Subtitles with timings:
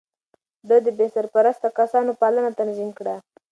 [0.69, 3.15] ده د بې سرپرسته کسانو پالنه تنظيم کړه.